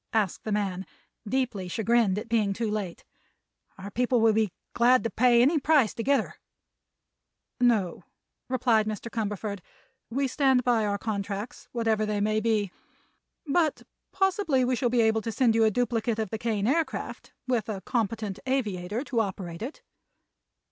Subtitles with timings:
[0.13, 0.83] asked the man,
[1.29, 3.05] deeply chagrined at being too late.
[3.77, 6.37] "Our people will be glad to pay any price to get her."
[7.59, 8.05] "No,"
[8.49, 9.11] replied Mr.
[9.11, 9.59] Cumberford;
[10.09, 12.71] "we stand by our contracts, whatever they may be.
[13.45, 17.31] But possibly we shall be able to send you a duplicate of the Kane Aircraft,
[17.47, 19.83] with a competent aviator to operate it."